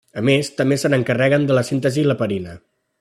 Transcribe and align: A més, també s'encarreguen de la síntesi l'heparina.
A 0.19 0.21
més, 0.27 0.47
també 0.61 0.77
s'encarreguen 0.83 1.45
de 1.51 1.59
la 1.59 1.65
síntesi 1.71 2.07
l'heparina. 2.09 2.57